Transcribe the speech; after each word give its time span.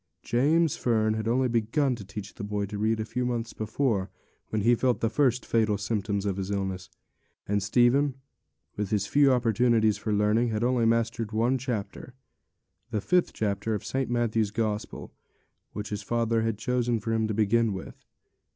James 0.23 0.75
Fern 0.75 1.13
had 1.13 1.27
only 1.27 1.47
begun 1.47 1.93
to 1.93 2.03
teach 2.03 2.33
the 2.33 2.43
boy 2.43 2.65
to 2.65 2.79
read 2.79 2.99
a 2.99 3.05
few 3.05 3.23
months 3.23 3.53
before, 3.53 4.09
when 4.49 4.63
he 4.63 4.73
felt 4.73 4.99
the 4.99 5.11
first 5.11 5.45
fatal 5.45 5.77
symptoms 5.77 6.25
of 6.25 6.37
his 6.37 6.49
illness; 6.49 6.89
and 7.47 7.61
Stephen, 7.61 8.15
with 8.75 8.89
his 8.89 9.05
few 9.05 9.31
opportunities 9.31 9.99
for 9.99 10.11
learning, 10.11 10.47
had 10.47 10.63
only 10.63 10.87
mastered 10.87 11.31
one 11.33 11.59
chapter, 11.59 12.15
the 12.89 12.99
fifth 12.99 13.31
chapter 13.31 13.75
of 13.75 13.85
St. 13.85 14.09
Matthew's 14.09 14.49
Gospel, 14.49 15.13
which 15.73 15.89
his 15.89 16.01
father 16.01 16.41
had 16.41 16.57
chosen 16.57 16.99
for 16.99 17.13
him 17.13 17.27
to 17.27 17.35
begin 17.35 17.71
with. 17.71 18.03